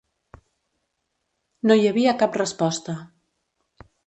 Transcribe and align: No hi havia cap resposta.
No 1.69 1.77
hi 1.81 1.85
havia 1.91 2.17
cap 2.25 2.39
resposta. 2.45 2.97